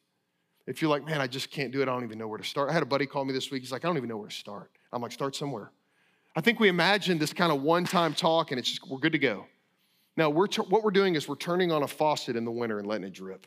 [0.65, 2.43] If you're like, man, I just can't do it, I don't even know where to
[2.43, 2.69] start.
[2.69, 3.61] I had a buddy call me this week.
[3.61, 4.71] He's like, I don't even know where to start.
[4.91, 5.71] I'm like, start somewhere.
[6.35, 9.11] I think we imagine this kind of one time talk and it's just, we're good
[9.11, 9.45] to go.
[10.15, 12.79] Now, we're t- what we're doing is we're turning on a faucet in the winter
[12.79, 13.45] and letting it drip.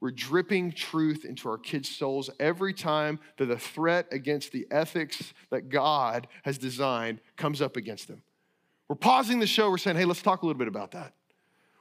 [0.00, 5.34] We're dripping truth into our kids' souls every time that the threat against the ethics
[5.50, 8.22] that God has designed comes up against them.
[8.88, 11.14] We're pausing the show, we're saying, hey, let's talk a little bit about that.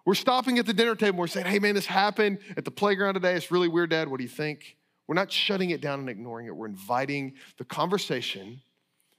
[0.03, 3.15] We're stopping at the dinner table, we're saying, hey, man, this happened at the playground
[3.15, 3.35] today.
[3.35, 4.07] It's really weird, Dad.
[4.07, 4.77] What do you think?
[5.05, 6.55] We're not shutting it down and ignoring it.
[6.55, 8.61] We're inviting the conversation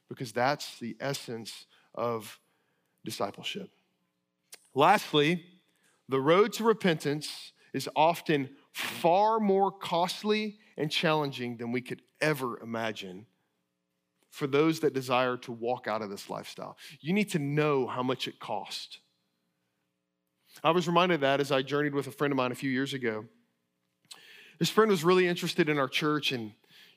[0.09, 2.38] because that's the essence of
[3.05, 3.70] discipleship.
[4.74, 5.44] Lastly,
[6.09, 12.61] the road to repentance is often far more costly and challenging than we could ever
[12.61, 13.26] imagine
[14.31, 16.76] for those that desire to walk out of this lifestyle.
[17.01, 18.99] You need to know how much it costs.
[20.62, 22.70] I was reminded of that as I journeyed with a friend of mine a few
[22.70, 23.24] years ago.
[24.61, 26.53] This friend was really interested in our church and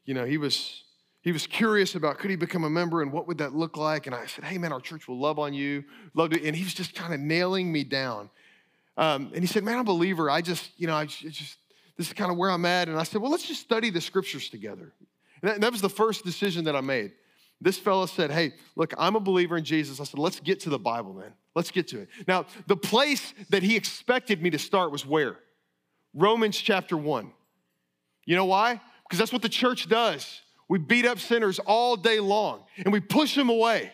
[0.05, 0.83] you know, he was
[1.21, 4.07] he was curious about could he become a member and what would that look like
[4.07, 5.83] and i said hey man our church will love on you
[6.15, 8.27] love to and he was just kind of nailing me down
[8.97, 11.57] um, and he said man i'm a believer i just you know i just
[11.97, 14.01] this is kind of where i'm at and i said well let's just study the
[14.01, 14.93] scriptures together.
[15.41, 17.13] And that, and that was the first decision that i made.
[17.59, 19.99] This fellow said hey look i'm a believer in jesus.
[19.99, 22.09] I said let's get to the bible then let's get to it.
[22.27, 25.37] Now the place that he expected me to start was where?
[26.13, 27.31] Romans chapter 1
[28.25, 28.79] you know why?
[29.03, 30.41] Because that's what the church does.
[30.69, 33.91] We beat up sinners all day long and we push them away.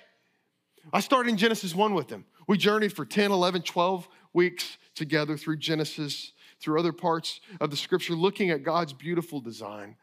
[0.93, 2.25] I started in Genesis 1 with them.
[2.47, 7.77] We journeyed for 10, 11, 12 weeks together through Genesis, through other parts of the
[7.77, 9.95] scripture, looking at God's beautiful design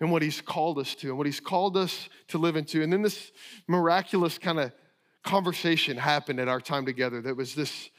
[0.00, 2.82] and what He's called us to and what He's called us to live into.
[2.82, 3.32] And then this
[3.66, 4.72] miraculous kind of
[5.22, 7.90] conversation happened at our time together that was this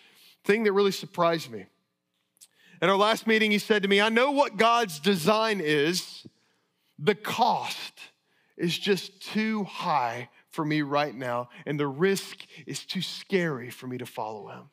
[0.43, 1.65] thing that really surprised me.
[2.81, 6.25] At our last meeting, he said to me, I know what God's design is
[6.99, 7.93] the cost
[8.55, 13.85] is just too high for me right now, and the risk is too scary for
[13.87, 14.69] me to follow him.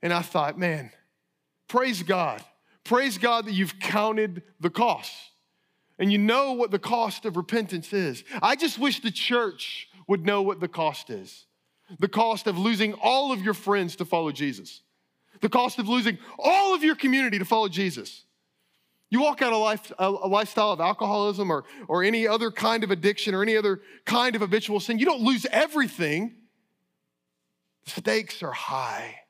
[0.00, 0.92] And I thought, man,
[1.72, 2.44] praise God.
[2.84, 5.14] Praise God that you've counted the cost
[5.98, 8.24] and you know what the cost of repentance is.
[8.42, 11.46] I just wish the church would know what the cost is
[11.98, 14.82] the cost of losing all of your friends to follow Jesus,
[15.40, 18.24] the cost of losing all of your community to follow Jesus.
[19.10, 22.90] You walk out a, life, a, lifestyle of alcoholism or, or any other kind of
[22.90, 26.34] addiction or any other kind of habitual sin, you don't lose everything.
[27.84, 29.21] The stakes are high.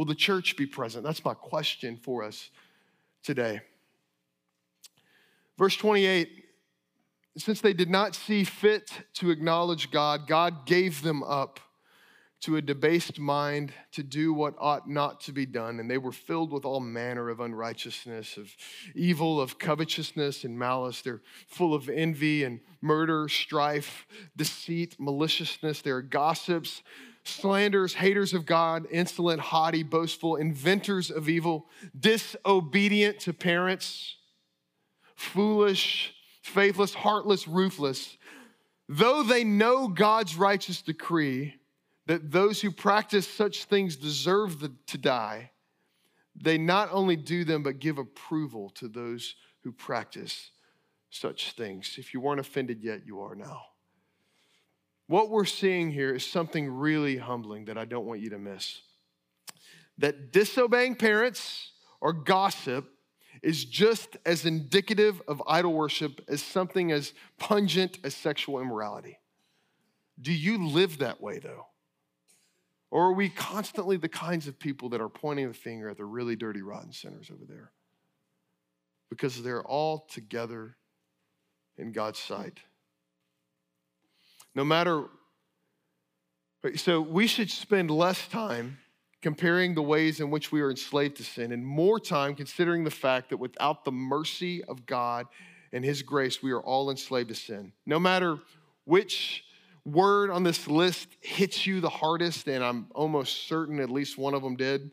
[0.00, 1.04] Will the church be present?
[1.04, 2.48] That's my question for us
[3.22, 3.60] today.
[5.58, 6.42] Verse 28
[7.36, 11.60] Since they did not see fit to acknowledge God, God gave them up
[12.40, 15.78] to a debased mind to do what ought not to be done.
[15.78, 18.56] And they were filled with all manner of unrighteousness, of
[18.94, 21.02] evil, of covetousness and malice.
[21.02, 25.82] They're full of envy and murder, strife, deceit, maliciousness.
[25.82, 26.80] They're gossips,
[27.30, 31.66] slanders, haters of God, insolent, haughty, boastful, inventors of evil,
[31.98, 34.16] disobedient to parents,
[35.14, 38.16] foolish, faithless, heartless, ruthless.
[38.88, 41.54] Though they know God's righteous decree,
[42.06, 45.52] that those who practice such things deserve the, to die,
[46.34, 50.50] they not only do them, but give approval to those who practice
[51.10, 51.96] such things.
[51.98, 53.62] If you weren't offended yet, you are now.
[55.10, 58.80] What we're seeing here is something really humbling that I don't want you to miss.
[59.98, 62.88] That disobeying parents or gossip
[63.42, 69.18] is just as indicative of idol worship as something as pungent as sexual immorality.
[70.22, 71.66] Do you live that way, though?
[72.92, 76.04] Or are we constantly the kinds of people that are pointing the finger at the
[76.04, 77.72] really dirty, rotten sinners over there?
[79.10, 80.76] Because they're all together
[81.76, 82.60] in God's sight.
[84.54, 85.04] No matter,
[86.76, 88.78] so we should spend less time
[89.22, 92.90] comparing the ways in which we are enslaved to sin and more time considering the
[92.90, 95.26] fact that without the mercy of God
[95.72, 97.72] and His grace, we are all enslaved to sin.
[97.86, 98.38] No matter
[98.84, 99.44] which
[99.84, 104.34] word on this list hits you the hardest, and I'm almost certain at least one
[104.34, 104.90] of them did,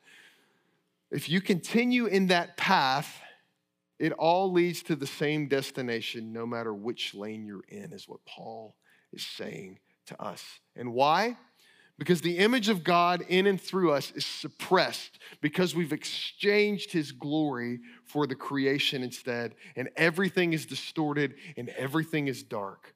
[1.10, 3.22] if you continue in that path,
[3.98, 8.24] it all leads to the same destination, no matter which lane you're in, is what
[8.26, 8.76] Paul
[9.14, 10.44] is saying to us.
[10.76, 11.38] And why?
[11.98, 17.12] Because the image of God in and through us is suppressed because we've exchanged his
[17.12, 22.94] glory for the creation instead, and everything is distorted and everything is dark.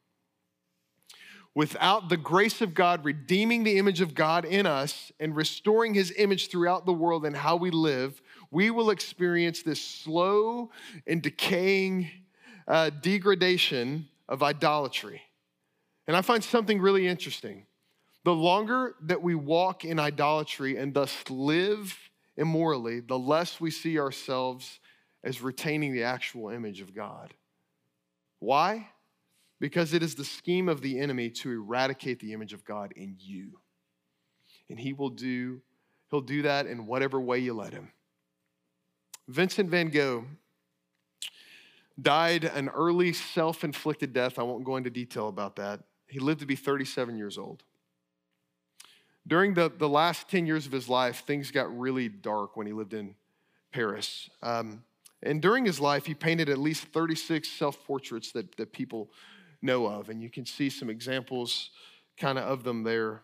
[1.53, 6.13] without the grace of God redeeming the image of God in us and restoring his
[6.17, 10.71] image throughout the world and how we live, we will experience this slow
[11.05, 12.09] and decaying
[12.67, 15.21] uh, degradation of idolatry.
[16.11, 17.65] And I find something really interesting.
[18.25, 21.97] The longer that we walk in idolatry and thus live
[22.35, 24.81] immorally, the less we see ourselves
[25.23, 27.33] as retaining the actual image of God.
[28.39, 28.89] Why?
[29.61, 33.15] Because it is the scheme of the enemy to eradicate the image of God in
[33.17, 33.61] you.
[34.69, 35.61] And he will do,
[36.09, 37.89] he'll do that in whatever way you let him.
[39.29, 40.25] Vincent van Gogh
[42.01, 44.37] died an early self inflicted death.
[44.37, 45.79] I won't go into detail about that.
[46.11, 47.63] He lived to be 37 years old.
[49.25, 52.73] During the, the last 10 years of his life, things got really dark when he
[52.73, 53.15] lived in
[53.71, 54.29] Paris.
[54.43, 54.83] Um,
[55.23, 59.09] and during his life, he painted at least 36 self portraits that, that people
[59.61, 60.09] know of.
[60.09, 61.69] And you can see some examples
[62.17, 63.21] kind of of them there.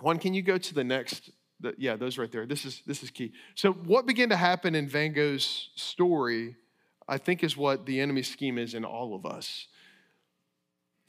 [0.00, 1.30] One, can you go to the next?
[1.58, 2.46] The, yeah, those right there.
[2.46, 3.32] This is, this is key.
[3.56, 6.56] So, what began to happen in Van Gogh's story,
[7.08, 9.66] I think, is what the enemy scheme is in all of us.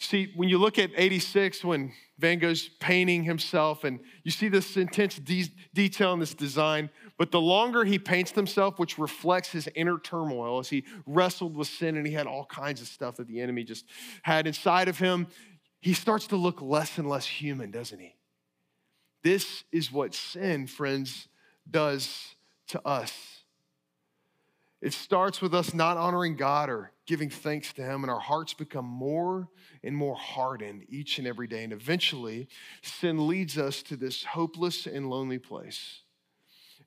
[0.02, 4.76] See, when you look at 86, when Van Gogh's painting himself, and you see this
[4.76, 6.90] intense de- detail in this design,
[7.20, 11.68] but the longer he paints himself, which reflects his inner turmoil as he wrestled with
[11.68, 13.86] sin and he had all kinds of stuff that the enemy just
[14.24, 15.28] had inside of him,
[15.82, 18.16] he starts to look less and less human, doesn't he?
[19.24, 21.28] This is what sin, friends,
[21.70, 22.34] does
[22.70, 23.44] to us.
[24.82, 28.54] It starts with us not honoring God or giving thanks to Him, and our hearts
[28.54, 29.50] become more
[29.84, 31.62] and more hardened each and every day.
[31.62, 32.48] And eventually,
[32.82, 36.04] sin leads us to this hopeless and lonely place.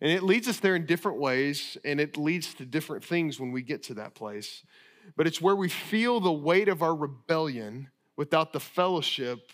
[0.01, 3.53] And it leads us there in different ways, and it leads to different things when
[3.53, 4.63] we get to that place.
[5.15, 9.53] But it's where we feel the weight of our rebellion without the fellowship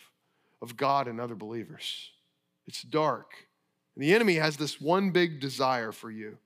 [0.62, 2.12] of God and other believers.
[2.68, 3.32] It's dark.
[3.96, 6.38] And the enemy has this one big desire for you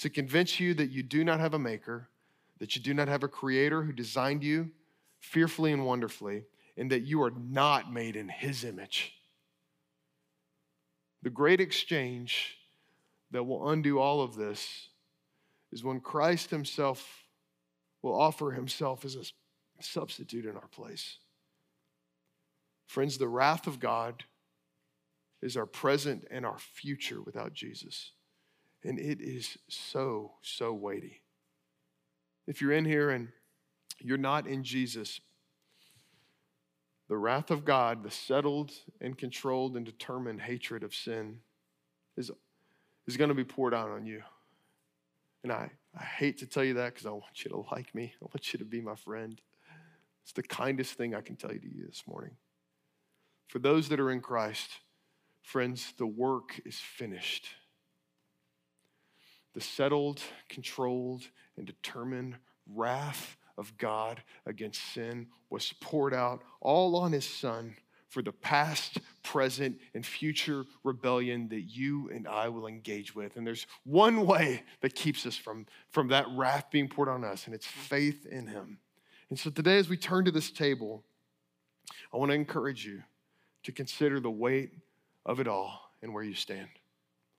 [0.00, 2.10] to convince you that you do not have a maker,
[2.58, 4.70] that you do not have a creator who designed you
[5.20, 6.44] fearfully and wonderfully,
[6.76, 9.14] and that you are not made in his image.
[11.22, 12.56] The great exchange
[13.32, 14.88] that will undo all of this
[15.72, 17.24] is when Christ himself
[18.02, 19.24] will offer himself as a
[19.82, 21.18] substitute in our place.
[22.86, 24.24] Friends, the wrath of God
[25.42, 28.12] is our present and our future without Jesus.
[28.84, 31.22] And it is so, so weighty.
[32.48, 33.28] If you're in here and
[34.00, 35.20] you're not in Jesus,
[37.06, 38.72] the wrath of God, the settled
[39.02, 41.40] and controlled and determined hatred of sin,
[42.16, 42.30] is,
[43.06, 44.22] is going to be poured out on you.
[45.42, 48.14] And I, I hate to tell you that because I want you to like me.
[48.20, 49.38] I want you to be my friend.
[50.22, 52.32] It's the kindest thing I can tell you to you this morning.
[53.48, 54.70] For those that are in Christ,
[55.42, 57.48] friends, the work is finished
[59.54, 61.24] the settled, controlled,
[61.58, 62.36] and determined
[62.72, 67.74] wrath of God against sin was poured out all on his son
[68.08, 73.36] for the past, present, and future rebellion that you and I will engage with.
[73.36, 77.44] And there's one way that keeps us from, from that wrath being poured on us,
[77.44, 78.78] and it's faith in him.
[79.28, 81.04] And so today, as we turn to this table,
[82.12, 83.02] I want to encourage you
[83.64, 84.70] to consider the weight
[85.26, 86.68] of it all and where you stand.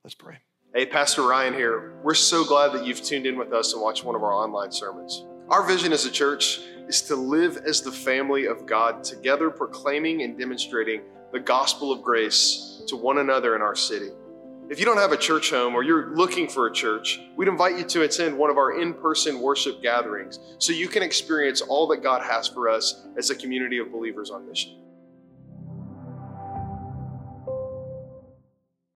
[0.04, 0.38] Let's pray.
[0.72, 1.94] Hey, Pastor Ryan here.
[2.04, 4.70] We're so glad that you've tuned in with us and watched one of our online
[4.70, 5.26] sermons.
[5.48, 10.22] Our vision as a church is to live as the family of God, together proclaiming
[10.22, 11.00] and demonstrating
[11.32, 14.10] the gospel of grace to one another in our city.
[14.70, 17.76] If you don't have a church home or you're looking for a church, we'd invite
[17.76, 21.88] you to attend one of our in person worship gatherings so you can experience all
[21.88, 24.76] that God has for us as a community of believers on mission.